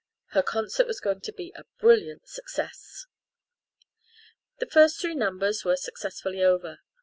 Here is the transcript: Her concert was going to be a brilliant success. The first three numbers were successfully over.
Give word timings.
Her 0.29 0.41
concert 0.41 0.87
was 0.87 0.99
going 0.99 1.21
to 1.21 1.31
be 1.31 1.53
a 1.55 1.65
brilliant 1.79 2.27
success. 2.27 3.05
The 4.57 4.65
first 4.65 4.99
three 4.99 5.13
numbers 5.13 5.63
were 5.63 5.75
successfully 5.77 6.41
over. 6.43 6.79